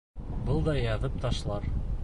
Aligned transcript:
Был 0.47 0.63
да 0.69 0.75
яҙып 0.79 1.21
ташлар. 1.27 1.73